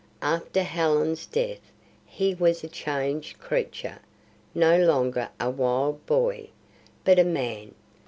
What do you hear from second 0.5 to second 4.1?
Helen's death he was a changed creature;